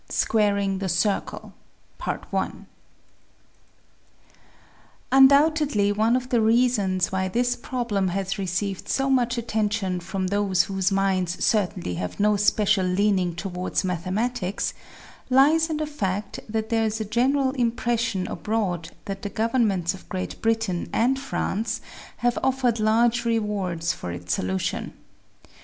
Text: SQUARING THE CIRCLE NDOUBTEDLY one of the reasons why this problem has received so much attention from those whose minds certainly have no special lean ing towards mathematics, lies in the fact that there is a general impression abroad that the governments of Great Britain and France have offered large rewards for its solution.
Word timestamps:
SQUARING 0.09 0.79
THE 0.79 0.89
CIRCLE 0.89 1.53
NDOUBTEDLY 5.11 5.91
one 5.95 6.15
of 6.15 6.29
the 6.29 6.41
reasons 6.41 7.11
why 7.11 7.27
this 7.27 7.55
problem 7.55 8.07
has 8.07 8.39
received 8.39 8.89
so 8.89 9.11
much 9.11 9.37
attention 9.37 9.99
from 9.99 10.25
those 10.25 10.63
whose 10.63 10.91
minds 10.91 11.45
certainly 11.45 11.93
have 11.93 12.19
no 12.19 12.35
special 12.35 12.83
lean 12.83 13.19
ing 13.19 13.35
towards 13.35 13.83
mathematics, 13.83 14.73
lies 15.29 15.69
in 15.69 15.77
the 15.77 15.85
fact 15.85 16.39
that 16.49 16.69
there 16.69 16.85
is 16.85 16.99
a 16.99 17.05
general 17.05 17.51
impression 17.51 18.25
abroad 18.25 18.89
that 19.05 19.21
the 19.21 19.29
governments 19.29 19.93
of 19.93 20.09
Great 20.09 20.41
Britain 20.41 20.89
and 20.91 21.19
France 21.19 21.79
have 22.17 22.39
offered 22.41 22.79
large 22.79 23.23
rewards 23.23 23.93
for 23.93 24.11
its 24.11 24.33
solution. 24.33 24.93